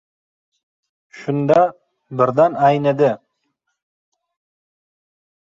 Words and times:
Shunda, 1.17 1.59
birdan 2.21 2.57
aynidi. 2.71 3.13